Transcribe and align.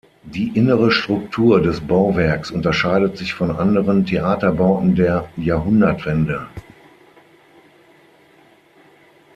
Die 0.23 0.47
innere 0.57 0.89
Struktur 0.89 1.61
des 1.61 1.79
Bauwerks 1.81 2.49
unterscheidet 2.49 3.17
sich 3.19 3.35
von 3.35 3.51
anderen 3.51 4.03
Theaterbauten 4.03 4.95
der 4.95 5.29
Jahrhundertwende. 5.37 6.47